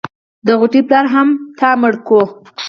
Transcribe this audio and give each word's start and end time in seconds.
د 0.45 0.47
غوټۍ 0.59 0.81
پلار 0.87 1.05
هم 1.13 1.27
تا 1.59 1.69
مړ 1.81 1.93
کو. 2.07 2.21